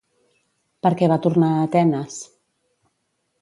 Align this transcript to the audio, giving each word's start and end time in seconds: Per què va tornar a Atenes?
Per 0.87 0.91
què 1.01 1.09
va 1.11 1.17
tornar 1.25 1.51
a 1.59 1.67
Atenes? 1.67 2.17